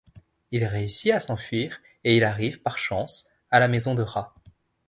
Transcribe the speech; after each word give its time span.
Il 0.49 0.65
réussit 0.65 1.11
à 1.11 1.19
s'enfuir, 1.19 1.79
et 2.03 2.17
il 2.17 2.23
arrive 2.23 2.63
par 2.63 2.79
chance 2.79 3.27
à 3.51 3.59
la 3.59 3.67
maison 3.67 3.93
de 3.93 4.01
Rat. 4.01 4.33